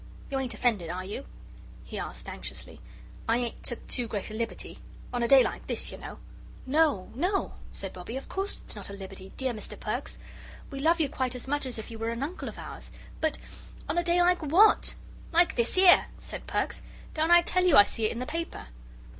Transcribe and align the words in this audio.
"You 0.31 0.39
ain't 0.39 0.55
offended, 0.55 0.89
are 0.89 1.05
you?" 1.05 1.27
he 1.83 1.99
asked 1.99 2.27
anxiously. 2.27 2.81
"I 3.29 3.37
ain't 3.37 3.61
took 3.61 3.87
too 3.87 4.07
great 4.07 4.31
a 4.31 4.33
liberty? 4.33 4.79
On 5.13 5.21
a 5.21 5.27
day 5.27 5.43
like 5.43 5.67
this, 5.67 5.91
you 5.91 5.99
know" 5.99 6.17
"No, 6.79 7.11
no," 7.13 7.53
said 7.71 7.93
Bobbie, 7.93 8.17
"of 8.17 8.27
course 8.27 8.61
it's 8.61 8.75
not 8.75 8.89
a 8.89 8.93
liberty, 8.93 9.31
dear 9.37 9.53
Mr. 9.53 9.79
Perks; 9.79 10.17
we 10.71 10.79
love 10.79 10.99
you 10.99 11.07
quite 11.07 11.35
as 11.35 11.47
much 11.47 11.67
as 11.67 11.77
if 11.77 11.91
you 11.91 11.99
were 11.99 12.09
an 12.09 12.23
uncle 12.23 12.49
of 12.49 12.57
ours 12.57 12.91
but 13.19 13.37
on 13.87 13.99
a 13.99 14.03
day 14.03 14.19
like 14.23 14.41
WHAT?" 14.41 14.95
"Like 15.31 15.55
this 15.55 15.77
'ere!" 15.77 16.07
said 16.17 16.47
Perks. 16.47 16.81
"Don't 17.13 17.29
I 17.29 17.43
tell 17.43 17.63
you 17.65 17.77
I 17.77 17.83
see 17.83 18.05
it 18.05 18.11
in 18.11 18.17
the 18.17 18.25
paper?" 18.25 18.69